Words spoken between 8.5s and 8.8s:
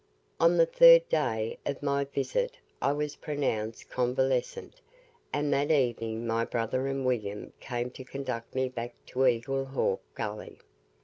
me